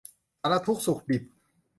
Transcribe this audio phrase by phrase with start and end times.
[0.41, 1.23] สารทุกข์สุขดิบ